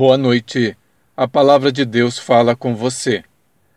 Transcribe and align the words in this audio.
Boa 0.00 0.16
noite. 0.16 0.74
A 1.14 1.28
palavra 1.28 1.70
de 1.70 1.84
Deus 1.84 2.18
fala 2.18 2.56
com 2.56 2.74
você. 2.74 3.22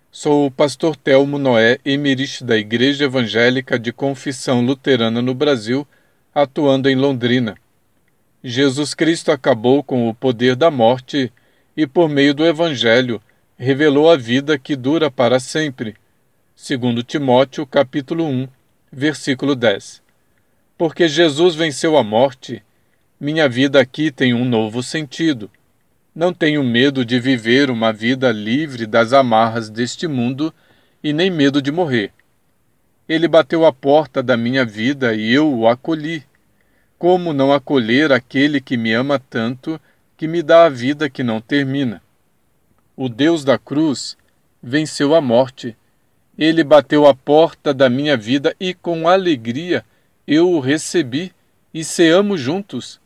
Sou 0.10 0.46
o 0.46 0.52
pastor 0.52 0.96
Telmo 0.96 1.38
Noé, 1.38 1.80
emerite 1.84 2.46
da 2.46 2.57
Igreja 2.57 3.04
Evangélica 3.04 3.78
de 3.78 3.92
Confissão 3.92 4.62
Luterana 4.62 5.21
no 5.21 5.36
Brasil, 5.36 5.86
atuando 6.34 6.89
em 6.89 6.96
Londrina. 6.96 7.57
Jesus 8.41 8.94
Cristo 8.94 9.34
acabou 9.34 9.84
com 9.84 10.07
o 10.07 10.14
poder 10.14 10.55
da 10.55 10.71
morte 10.71 11.30
e, 11.75 11.86
por 11.86 12.07
meio 12.07 12.34
do 12.34 12.46
Evangelho, 12.46 13.21
revelou 13.58 14.10
a 14.10 14.16
vida 14.16 14.58
que 14.58 14.78
dura 14.78 15.12
para 15.12 15.42
sempre. 15.42 15.94
Segundo 16.55 17.04
Timóteo, 17.04 17.68
capítulo 17.68 18.24
1, 18.24 18.48
versículo 18.90 19.55
10. 19.55 20.02
Porque 20.78 21.05
Jesus 21.10 21.54
venceu 21.54 21.97
a 21.97 22.01
morte, 22.01 22.64
minha 23.19 23.50
vida 23.50 23.82
aqui 23.82 24.10
tem 24.10 24.33
um 24.33 24.46
novo 24.46 24.82
sentido. 24.82 25.51
Não 26.16 26.32
tenho 26.32 26.64
medo 26.64 27.04
de 27.04 27.20
viver 27.20 27.72
uma 27.72 27.92
vida 27.92 28.32
livre 28.32 28.86
das 28.86 29.14
amarras 29.14 29.68
deste 29.68 30.08
mundo 30.08 30.54
e 31.04 31.12
nem 31.12 31.32
medo 31.32 31.60
de 31.60 31.72
morrer. 31.72 32.12
Ele 33.09 33.28
bateu 33.28 33.66
a 33.66 33.73
porta 33.73 34.22
da 34.22 34.38
minha 34.38 34.64
vida 34.64 35.16
e 35.16 35.34
eu 35.34 35.52
o 35.52 35.67
acolhi. 35.67 36.23
Como 37.00 37.34
não 37.34 37.52
acolher 37.52 38.12
aquele 38.12 38.62
que 38.62 38.78
me 38.78 38.94
ama 38.94 39.17
tanto, 39.17 39.81
que 40.16 40.28
me 40.28 40.44
dá 40.44 40.66
a 40.66 40.70
vida 40.70 41.09
que 41.09 41.23
não 41.23 41.42
termina? 41.42 42.02
O 42.95 43.09
Deus 43.09 43.44
da 43.44 43.58
cruz 43.58 44.16
venceu 44.61 45.16
a 45.16 45.20
morte. 45.20 45.75
Ele 46.38 46.64
bateu 46.64 47.08
a 47.08 47.16
porta 47.16 47.73
da 47.73 47.89
minha 47.89 48.16
vida 48.16 48.56
e 48.59 48.73
com 48.75 49.08
alegria 49.08 49.84
eu 50.28 50.52
o 50.52 50.59
recebi 50.59 51.34
e 51.73 51.84
ceamos 51.84 52.39
juntos. 52.39 53.02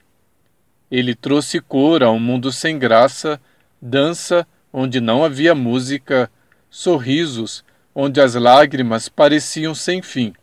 Ele 0.90 1.14
trouxe 1.14 1.60
cor 1.60 2.04
a 2.04 2.12
um 2.12 2.20
mundo 2.20 2.52
sem 2.52 2.80
graça, 2.80 3.40
dança 3.82 4.48
onde 4.72 5.02
não 5.02 5.24
havia 5.24 5.54
música, 5.54 6.32
sorrisos 6.70 7.64
onde 7.94 8.22
as 8.22 8.36
lágrimas 8.36 9.10
pareciam 9.10 9.74
sem 9.74 10.02
fim. 10.02 10.34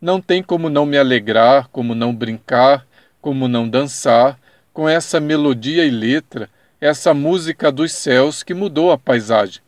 Não 0.00 0.20
tem 0.20 0.42
como 0.42 0.70
não 0.70 0.86
me 0.86 0.96
alegrar, 0.98 1.68
como 1.68 1.94
não 1.94 2.14
brincar, 2.14 2.86
como 3.20 3.46
não 3.46 3.68
dançar 3.68 4.38
com 4.72 4.88
essa 4.88 5.20
melodia 5.20 5.84
e 5.84 5.90
letra, 5.90 6.48
essa 6.80 7.14
música 7.14 7.70
dos 7.70 7.92
céus 7.92 8.42
que 8.42 8.54
mudou 8.54 8.90
a 8.90 8.98
paisagem. 8.98 9.62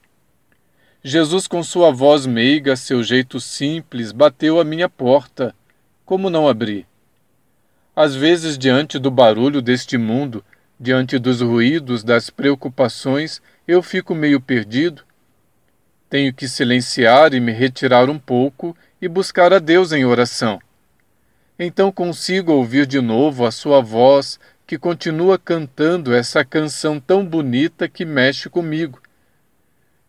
Jesus, 1.03 1.47
com 1.47 1.63
sua 1.63 1.93
voz 1.93 2.25
meiga, 2.25 2.75
seu 2.75 3.03
jeito 3.03 3.39
simples, 3.39 4.11
bateu 4.11 4.59
à 4.59 4.65
minha 4.65 4.89
porta. 4.89 5.55
Como 6.07 6.31
não 6.31 6.49
abrir? 6.49 6.87
Às 7.97 8.17
vezes, 8.17 8.59
diante 8.59 8.99
do 8.99 9.11
barulho 9.11 9.63
deste 9.63 9.97
mundo, 9.97 10.45
diante 10.81 11.17
dos 11.19 11.41
ruídos, 11.41 12.03
das 12.03 12.29
preocupações, 12.29 13.41
eu 13.69 13.83
fico 13.83 14.15
meio 14.15 14.41
perdido. 14.41 15.03
Tenho 16.11 16.35
que 16.35 16.49
silenciar 16.49 17.35
e 17.35 17.41
me 17.41 17.53
retirar 17.53 18.11
um 18.11 18.19
pouco 18.19 18.77
e 19.01 19.07
buscar 19.07 19.53
a 19.53 19.61
Deus 19.61 19.93
em 19.93 20.05
oração. 20.05 20.61
Então 21.57 21.93
consigo 21.93 22.53
ouvir 22.53 22.85
de 22.85 23.01
novo 23.01 23.47
a 23.47 23.53
sua 23.53 23.81
voz 23.81 24.41
que 24.67 24.77
continua 24.77 25.39
cantando 25.39 26.13
essa 26.13 26.45
canção 26.45 26.99
tão 26.99 27.25
bonita 27.25 27.89
que 27.89 28.05
mexe 28.05 28.49
comigo. 28.49 29.01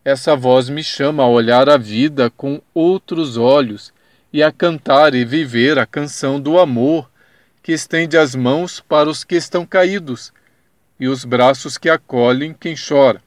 Essa 0.04 0.34
voz 0.34 0.68
me 0.68 0.82
chama 0.82 1.22
a 1.22 1.28
olhar 1.28 1.68
a 1.68 1.76
vida 1.76 2.30
com 2.30 2.60
outros 2.74 3.36
olhos 3.36 3.92
e 4.32 4.42
a 4.42 4.50
cantar 4.50 5.14
e 5.14 5.24
viver 5.24 5.78
a 5.78 5.86
canção 5.86 6.40
do 6.40 6.58
amor 6.58 7.08
que 7.66 7.72
estende 7.72 8.16
as 8.16 8.32
mãos 8.36 8.78
para 8.78 9.10
os 9.10 9.24
que 9.24 9.34
estão 9.34 9.66
caídos 9.66 10.32
e 11.00 11.08
os 11.08 11.24
braços 11.24 11.76
que 11.76 11.90
acolhem 11.90 12.54
quem 12.54 12.76
chora. 12.76 13.20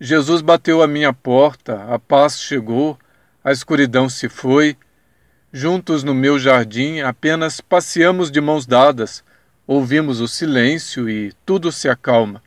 Jesus 0.00 0.42
bateu 0.42 0.82
à 0.82 0.88
minha 0.88 1.12
porta, 1.12 1.84
a 1.84 1.96
paz 1.96 2.40
chegou, 2.40 2.98
a 3.44 3.52
escuridão 3.52 4.08
se 4.08 4.28
foi. 4.28 4.76
Juntos 5.52 6.02
no 6.02 6.12
meu 6.12 6.40
jardim 6.40 7.02
apenas 7.02 7.60
passeamos 7.60 8.32
de 8.32 8.40
mãos 8.40 8.66
dadas, 8.66 9.22
ouvimos 9.64 10.20
o 10.20 10.26
silêncio 10.26 11.08
e 11.08 11.32
tudo 11.46 11.70
se 11.70 11.88
acalma. 11.88 12.42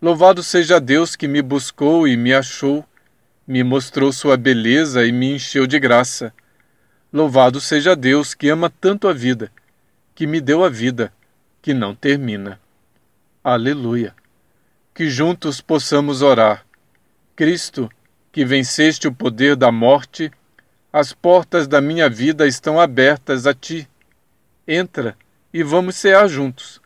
Louvado 0.00 0.40
seja 0.40 0.78
Deus 0.78 1.16
que 1.16 1.26
me 1.26 1.42
buscou 1.42 2.06
e 2.06 2.16
me 2.16 2.32
achou, 2.32 2.84
me 3.44 3.64
mostrou 3.64 4.12
sua 4.12 4.36
beleza 4.36 5.04
e 5.04 5.10
me 5.10 5.34
encheu 5.34 5.66
de 5.66 5.80
graça. 5.80 6.32
Louvado 7.10 7.58
seja 7.58 7.96
Deus 7.96 8.34
que 8.34 8.50
ama 8.50 8.68
tanto 8.68 9.08
a 9.08 9.14
vida, 9.14 9.50
que 10.14 10.26
me 10.26 10.40
deu 10.40 10.62
a 10.62 10.68
vida, 10.68 11.10
que 11.62 11.72
não 11.72 11.94
termina. 11.94 12.60
Aleluia. 13.42 14.14
Que 14.92 15.08
juntos 15.08 15.60
possamos 15.60 16.20
orar. 16.20 16.66
Cristo, 17.34 17.90
que 18.30 18.44
venceste 18.44 19.08
o 19.08 19.14
poder 19.14 19.56
da 19.56 19.72
morte, 19.72 20.30
as 20.92 21.14
portas 21.14 21.66
da 21.66 21.80
minha 21.80 22.10
vida 22.10 22.46
estão 22.46 22.78
abertas 22.78 23.46
a 23.46 23.54
ti. 23.54 23.88
Entra 24.66 25.16
e 25.52 25.62
vamos 25.62 25.96
cear 25.96 26.28
juntos. 26.28 26.78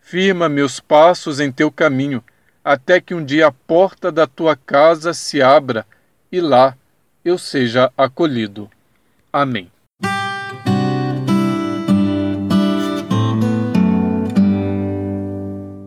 Firma 0.00 0.48
meus 0.48 0.80
passos 0.80 1.38
em 1.38 1.52
teu 1.52 1.70
caminho, 1.70 2.22
até 2.64 3.00
que 3.00 3.14
um 3.14 3.24
dia 3.24 3.46
a 3.46 3.52
porta 3.52 4.10
da 4.10 4.26
tua 4.26 4.56
casa 4.56 5.14
se 5.14 5.40
abra 5.40 5.86
e 6.32 6.40
lá 6.40 6.76
eu 7.24 7.38
seja 7.38 7.92
acolhido. 7.96 8.68
Amém. 9.32 9.70